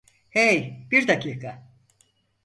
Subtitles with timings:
[0.29, 1.63] Hey, bir dakika.